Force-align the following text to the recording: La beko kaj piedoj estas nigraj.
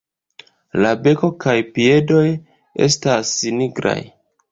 La 0.85 0.93
beko 1.07 1.27
kaj 1.43 1.53
piedoj 1.75 2.23
estas 2.87 3.35
nigraj. 3.61 3.95